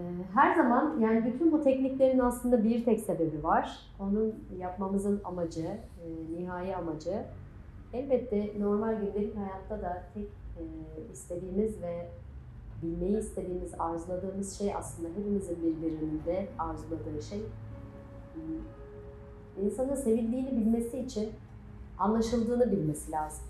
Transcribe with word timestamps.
Ee, 0.00 0.34
her 0.34 0.54
zaman 0.54 1.00
yani 1.00 1.24
bütün 1.24 1.52
bu 1.52 1.62
tekniklerin 1.62 2.18
aslında 2.18 2.64
bir 2.64 2.84
tek 2.84 3.00
sebebi 3.00 3.44
var. 3.44 3.78
Onun 4.00 4.34
yapmamızın 4.58 5.20
amacı, 5.24 5.66
e, 6.04 6.36
nihai 6.38 6.76
amacı 6.76 7.24
elbette 7.92 8.52
normal 8.60 9.00
gündelik 9.00 9.36
hayatta 9.36 9.82
da 9.82 10.02
tek 10.14 10.28
e, 10.58 10.62
istediğimiz 11.12 11.82
ve 11.82 12.08
bilmeyi 12.82 13.18
istediğimiz, 13.18 13.74
arzuladığımız 13.78 14.58
şey 14.58 14.74
aslında 14.74 15.08
hepimizin 15.08 15.56
birbirinin 15.56 16.22
de 16.26 16.48
arzuladığı 16.58 17.22
şey. 17.22 17.40
Hmm, 18.34 19.64
insanın 19.64 19.94
sevildiğini 19.94 20.50
bilmesi 20.50 20.98
için 20.98 21.30
anlaşıldığını 21.98 22.72
bilmesi 22.72 23.12
lazım. 23.12 23.44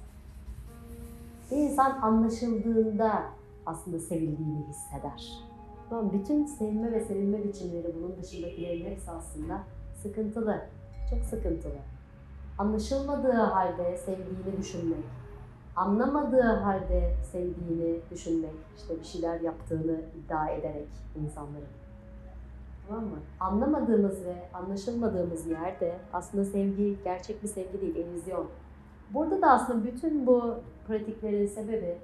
Bir 1.50 1.56
insan 1.56 1.90
anlaşıldığında 1.90 3.22
aslında 3.66 3.98
sevildiğini 3.98 4.66
hisseder. 4.68 5.49
Tamam, 5.90 6.12
bütün 6.12 6.44
sevme 6.44 6.92
ve 6.92 7.00
sevilme 7.00 7.44
biçimleri 7.44 7.94
bunun 7.98 8.16
dışındakilerin 8.22 8.90
hepsi 8.90 9.10
aslında 9.10 9.62
sıkıntılı. 10.02 10.60
Çok 11.10 11.24
sıkıntılı. 11.24 11.76
Anlaşılmadığı 12.58 13.32
halde 13.32 13.96
sevdiğini 13.96 14.58
düşünmek, 14.58 15.04
anlamadığı 15.76 16.42
halde 16.42 17.14
sevdiğini 17.32 18.00
düşünmek, 18.10 18.54
işte 18.76 18.98
bir 19.00 19.04
şeyler 19.04 19.40
yaptığını 19.40 20.00
iddia 20.18 20.48
ederek 20.48 20.88
insanların. 21.22 21.68
Tamam 22.88 23.04
mı? 23.04 23.18
Anlamadığımız 23.40 24.24
ve 24.24 24.34
anlaşılmadığımız 24.54 25.46
yerde 25.46 25.96
aslında 26.12 26.44
sevgi 26.44 26.96
gerçek 27.04 27.42
bir 27.42 27.48
sevgi 27.48 27.80
değil, 27.80 27.96
illüzyon. 27.96 28.46
Burada 29.14 29.42
da 29.42 29.50
aslında 29.50 29.84
bütün 29.84 30.26
bu 30.26 30.54
pratiklerin 30.88 31.46
sebebi 31.46 31.98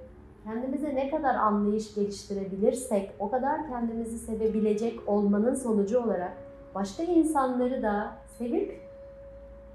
kendimize 0.47 0.95
ne 0.95 1.09
kadar 1.09 1.35
anlayış 1.35 1.95
geliştirebilirsek 1.95 3.11
o 3.19 3.29
kadar 3.29 3.67
kendimizi 3.69 4.17
sevebilecek 4.17 5.09
olmanın 5.09 5.55
sonucu 5.55 6.03
olarak 6.03 6.37
başka 6.75 7.03
insanları 7.03 7.81
da 7.81 8.15
sevip 8.37 8.81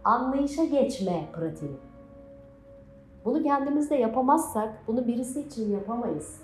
anlayışa 0.05 0.65
geçme 0.65 1.29
pratiği. 1.33 1.77
Bunu 3.25 3.43
kendimizde 3.43 3.95
yapamazsak 3.95 4.75
bunu 4.87 5.07
birisi 5.07 5.41
için 5.41 5.73
yapamayız. 5.73 6.43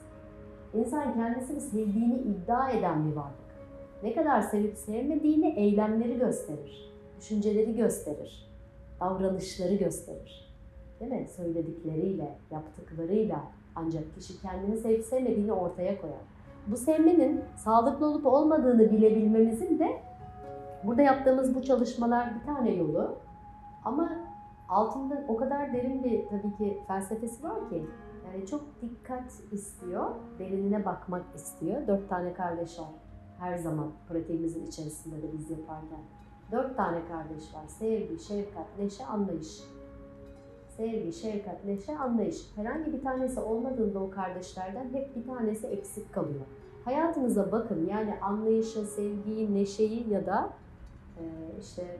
İnsan 0.74 1.14
kendisini 1.14 1.60
sevdiğini 1.60 2.18
iddia 2.18 2.70
eden 2.70 3.06
bir 3.06 3.16
varlık. 3.16 3.48
Ne 4.02 4.14
kadar 4.14 4.42
sevip 4.42 4.76
sevmediğini 4.76 5.48
eylemleri 5.48 6.18
gösterir, 6.18 6.92
düşünceleri 7.20 7.76
gösterir, 7.76 8.50
davranışları 9.00 9.74
gösterir. 9.74 10.54
Değil 11.00 11.12
mi? 11.12 11.28
Söyledikleriyle, 11.36 12.38
yaptıklarıyla, 12.50 13.44
ancak 13.78 14.14
kişi 14.14 14.42
kendini 14.42 14.76
sevip 14.76 15.04
sevmediğini 15.04 15.52
ortaya 15.52 16.00
koyar. 16.00 16.20
Bu 16.66 16.76
sevmenin 16.76 17.40
sağlıklı 17.56 18.06
olup 18.06 18.26
olmadığını 18.26 18.92
bilebilmemizin 18.92 19.78
de 19.78 20.02
burada 20.84 21.02
yaptığımız 21.02 21.54
bu 21.54 21.62
çalışmalar 21.62 22.34
bir 22.34 22.46
tane 22.46 22.70
yolu. 22.70 23.16
Ama 23.84 24.10
altında 24.68 25.24
o 25.28 25.36
kadar 25.36 25.72
derin 25.72 26.04
bir 26.04 26.26
tabii 26.26 26.56
ki 26.56 26.78
felsefesi 26.88 27.44
var 27.44 27.68
ki 27.70 27.86
yani 28.26 28.46
çok 28.46 28.60
dikkat 28.82 29.32
istiyor, 29.52 30.10
derinine 30.38 30.84
bakmak 30.84 31.24
istiyor. 31.34 31.86
Dört 31.86 32.08
tane 32.08 32.34
kardeş 32.34 32.78
var 32.78 32.88
her 33.38 33.56
zaman 33.56 33.92
pratiğimizin 34.08 34.66
içerisinde 34.66 35.22
de 35.22 35.32
biz 35.32 35.50
yaparken. 35.50 36.00
Dört 36.52 36.76
tane 36.76 37.04
kardeş 37.08 37.54
var. 37.54 37.66
Sevgi, 37.66 38.18
şefkat, 38.18 38.78
neşe, 38.78 39.06
anlayış 39.06 39.60
sevgi, 40.78 41.12
şefkat, 41.12 41.64
neşe, 41.64 41.98
anlayış. 41.98 42.36
Herhangi 42.56 42.92
bir 42.92 43.02
tanesi 43.02 43.40
olmadığında 43.40 43.98
o 43.98 44.10
kardeşlerden 44.10 44.88
hep 44.92 45.16
bir 45.16 45.26
tanesi 45.26 45.66
eksik 45.66 46.12
kalıyor. 46.14 46.44
Hayatınıza 46.84 47.52
bakın 47.52 47.86
yani 47.90 48.14
anlayışı, 48.22 48.86
sevgiyi, 48.86 49.54
neşeyi 49.54 50.10
ya 50.10 50.26
da 50.26 50.50
e, 51.18 51.24
işte 51.60 51.98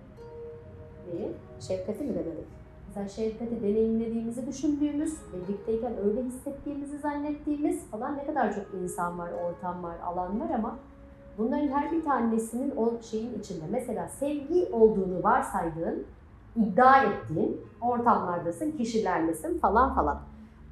neyi? 1.12 1.32
Şefkati 1.60 2.04
mi 2.04 2.14
demedim? 2.14 2.44
Mesela 2.88 3.08
şefkati 3.08 3.62
deneyimlediğimizi 3.62 4.46
düşündüğümüz, 4.46 5.14
birlikteyken 5.32 5.92
öyle 6.04 6.22
hissettiğimizi 6.22 6.98
zannettiğimiz 6.98 7.84
falan 7.84 8.16
ne 8.16 8.26
kadar 8.26 8.54
çok 8.54 8.66
insan 8.82 9.18
var, 9.18 9.30
ortam 9.32 9.82
var, 9.82 9.96
alan 10.04 10.40
var 10.40 10.50
ama 10.50 10.78
bunların 11.38 11.68
her 11.68 11.92
bir 11.92 12.04
tanesinin 12.04 12.76
o 12.76 13.02
şeyin 13.02 13.38
içinde 13.38 13.64
mesela 13.70 14.08
sevgi 14.08 14.68
olduğunu 14.72 15.22
varsaydığın 15.22 16.06
iddia 16.56 17.02
ettiğin 17.02 17.60
ortamlardasın, 17.80 18.72
kişilerlesin 18.72 19.58
falan 19.58 19.94
falan. 19.94 20.20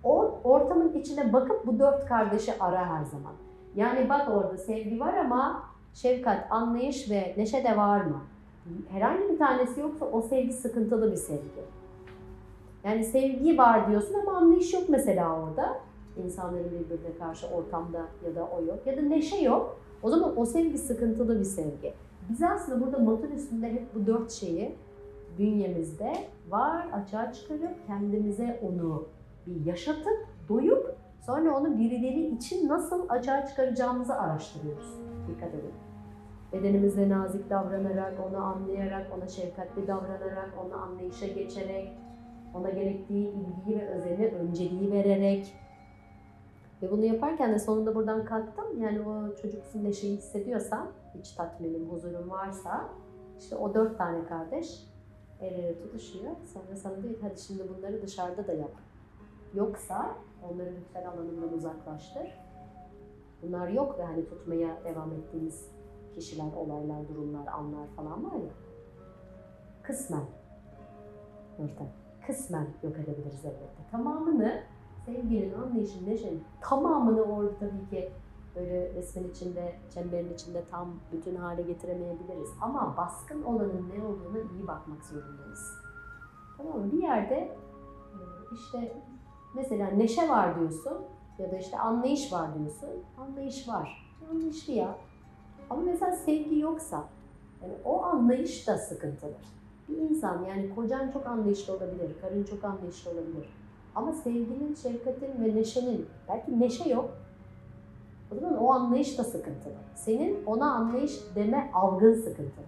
O 0.04 0.34
ortamın 0.44 0.92
içine 0.92 1.32
bakıp 1.32 1.66
bu 1.66 1.78
dört 1.78 2.06
kardeşi 2.06 2.52
ara 2.60 2.78
her 2.78 3.04
zaman. 3.04 3.32
Yani 3.76 4.08
bak 4.08 4.28
orada 4.28 4.56
sevgi 4.56 5.00
var 5.00 5.14
ama 5.14 5.62
şefkat, 5.94 6.52
anlayış 6.52 7.10
ve 7.10 7.34
neşe 7.36 7.64
de 7.64 7.76
var 7.76 8.00
mı? 8.00 8.20
Herhangi 8.90 9.28
bir 9.32 9.38
tanesi 9.38 9.80
yoksa 9.80 10.04
o 10.04 10.22
sevgi 10.22 10.52
sıkıntılı 10.52 11.12
bir 11.12 11.16
sevgi. 11.16 11.66
Yani 12.84 13.04
sevgi 13.04 13.58
var 13.58 13.90
diyorsun 13.90 14.14
ama 14.14 14.36
anlayış 14.36 14.74
yok 14.74 14.82
mesela 14.88 15.40
orada. 15.40 15.78
İnsanların 16.24 16.64
birbirine 16.64 17.18
karşı 17.18 17.46
ortamda 17.46 18.02
ya 18.26 18.34
da 18.34 18.44
o 18.44 18.64
yok. 18.64 18.78
Ya 18.86 18.96
da 18.96 19.00
neşe 19.00 19.36
yok. 19.36 19.78
O 20.02 20.10
zaman 20.10 20.38
o 20.38 20.46
sevgi 20.46 20.78
sıkıntılı 20.78 21.38
bir 21.40 21.44
sevgi. 21.44 21.94
Biz 22.28 22.42
aslında 22.42 22.86
burada 22.86 22.98
matın 22.98 23.30
üstünde 23.30 23.72
hep 23.72 23.94
bu 23.94 24.06
dört 24.06 24.30
şeyi 24.30 24.74
bünyemizde 25.38 26.12
var, 26.48 26.86
açığa 26.92 27.32
çıkarıp 27.32 27.86
kendimize 27.86 28.60
onu 28.62 29.08
bir 29.46 29.66
yaşatıp, 29.66 30.26
doyup 30.48 30.96
sonra 31.20 31.58
onu 31.58 31.78
birileri 31.78 32.26
için 32.26 32.68
nasıl 32.68 33.08
açığa 33.08 33.46
çıkaracağımızı 33.46 34.14
araştırıyoruz. 34.14 34.94
Dikkat 35.28 35.54
edin. 35.54 35.72
Bedenimizde 36.52 37.08
nazik 37.08 37.50
davranarak, 37.50 38.14
onu 38.28 38.36
anlayarak, 38.36 39.06
ona 39.16 39.28
şefkatli 39.28 39.86
davranarak, 39.86 40.50
onu 40.66 40.74
anlayışa 40.74 41.26
geçerek, 41.26 41.98
ona 42.54 42.70
gerektiği 42.70 43.28
ilgiyi 43.28 43.80
ve 43.80 43.88
özeni 43.88 44.26
önceliği 44.26 44.92
vererek 44.92 45.54
ve 46.82 46.90
bunu 46.90 47.04
yaparken 47.04 47.52
de 47.52 47.58
sonunda 47.58 47.94
buradan 47.94 48.24
kalktım. 48.24 48.82
Yani 48.82 49.00
o 49.00 49.36
çocuksun 49.36 49.84
neşeyi 49.84 50.16
hissediyorsan, 50.16 50.88
iç 51.20 51.32
tatminim, 51.32 51.90
huzurum 51.90 52.30
varsa 52.30 52.88
işte 53.38 53.56
o 53.56 53.74
dört 53.74 53.98
tane 53.98 54.24
kardeş 54.24 54.86
el 55.40 55.52
ele 55.52 55.78
tutuşuyor. 55.78 56.32
Sonra 56.52 56.76
sana 56.76 57.02
diyor 57.02 57.14
hadi 57.22 57.40
şimdi 57.40 57.62
bunları 57.68 58.02
dışarıda 58.02 58.46
da 58.46 58.52
yap. 58.52 58.72
Yoksa 59.54 60.14
onları 60.50 60.74
lütfen 60.80 61.04
alanından 61.04 61.52
uzaklaştır. 61.52 62.46
Bunlar 63.42 63.68
yok 63.68 63.98
ve 63.98 64.02
hani 64.02 64.26
tutmaya 64.28 64.84
devam 64.84 65.12
ettiğimiz 65.12 65.68
kişiler, 66.14 66.52
olaylar, 66.56 67.08
durumlar, 67.08 67.46
anlar 67.46 67.86
falan 67.96 68.24
var 68.24 68.34
ya. 68.34 68.52
Kısmen. 69.82 70.24
Nurten. 71.58 71.88
Kısmen 72.26 72.66
yok 72.82 72.96
edebiliriz 72.98 73.44
elbette. 73.44 73.90
Tamamını 73.90 74.62
sevginin, 75.06 75.52
anlayışın, 75.52 76.06
neşenin 76.06 76.44
tamamını 76.60 77.22
orada 77.22 77.58
tabii 77.58 77.90
ki 77.90 78.10
böyle 78.56 78.94
resmin 78.94 79.30
içinde, 79.30 79.74
çemberin 79.94 80.34
içinde 80.34 80.64
tam 80.70 80.94
bütün 81.12 81.36
hale 81.36 81.62
getiremeyebiliriz. 81.62 82.50
Ama 82.60 82.94
baskın 82.96 83.42
olanın 83.42 83.92
ne 83.96 84.04
olduğunu 84.04 84.38
iyi 84.38 84.66
bakmak 84.66 85.04
zorundayız. 85.04 85.78
Tamam 86.56 86.78
mı? 86.78 86.92
Bir 86.92 87.02
yerde 87.02 87.34
e, 87.34 88.20
işte 88.54 88.92
mesela 89.54 89.90
neşe 89.90 90.28
var 90.28 90.60
diyorsun 90.60 90.98
ya 91.38 91.52
da 91.52 91.56
işte 91.58 91.78
anlayış 91.78 92.32
var 92.32 92.58
diyorsun. 92.58 92.90
Anlayış 93.18 93.68
var. 93.68 94.12
Anlayışlı 94.30 94.72
ya. 94.72 94.98
Ama 95.70 95.82
mesela 95.82 96.12
sevgi 96.12 96.58
yoksa 96.58 97.04
yani 97.62 97.74
o 97.84 98.02
anlayış 98.02 98.68
da 98.68 98.78
sıkıntılı. 98.78 99.34
Bir 99.88 99.96
insan 99.96 100.44
yani 100.44 100.74
kocan 100.74 101.10
çok 101.10 101.26
anlayışlı 101.26 101.72
olabilir, 101.72 102.10
karın 102.20 102.44
çok 102.44 102.64
anlayışlı 102.64 103.10
olabilir. 103.10 103.48
Ama 103.94 104.12
sevginin, 104.12 104.74
şefkatin 104.74 105.44
ve 105.44 105.54
neşenin, 105.54 106.06
belki 106.28 106.60
neşe 106.60 106.90
yok 106.90 107.10
o 108.32 108.34
zaman 108.34 108.56
o 108.56 108.72
anlayış 108.72 109.18
da 109.18 109.24
sıkıntılı. 109.24 109.74
Senin 109.94 110.44
ona 110.44 110.72
anlayış 110.74 111.20
deme 111.34 111.70
algın 111.74 112.14
sıkıntılı. 112.14 112.66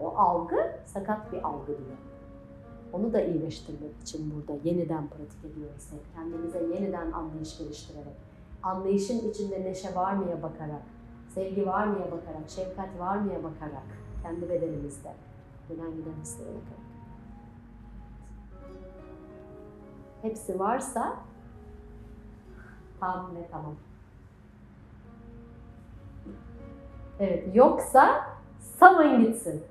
O 0.00 0.08
algı 0.16 0.56
sakat 0.86 1.32
bir 1.32 1.42
algı 1.42 1.66
diyor. 1.66 1.98
Onu 2.92 3.12
da 3.12 3.20
iyileştirmek 3.20 4.00
için 4.02 4.34
burada 4.34 4.68
yeniden 4.68 5.08
pratik 5.08 5.44
ediyoruz. 5.44 5.88
Kendimize 6.14 6.58
yeniden 6.58 7.12
anlayış 7.12 7.58
geliştirerek. 7.58 8.16
Anlayışın 8.62 9.30
içinde 9.30 9.64
neşe 9.64 9.94
var 9.94 10.12
mıya 10.12 10.42
bakarak, 10.42 10.82
sevgi 11.28 11.66
var 11.66 11.86
mıya 11.86 12.06
bakarak, 12.06 12.48
şefkat 12.48 12.98
var 12.98 13.16
mıya 13.18 13.44
bakarak, 13.44 13.86
kendi 14.22 14.48
bedenimizde 14.48 15.12
gelen 15.68 15.90
giden 15.90 16.20
hislere 16.22 16.48
bakarak. 16.48 16.84
Hepsi 20.22 20.58
varsa 20.58 21.16
tam 23.00 23.36
ve 23.36 23.48
tamam. 23.50 23.74
Evet, 27.20 27.44
yoksa 27.54 28.22
salın 28.78 29.20
gitsin. 29.24 29.64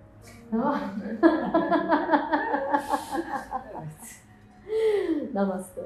Tamam 0.52 0.80
evet. 3.76 4.24
Namaste. 5.34 5.82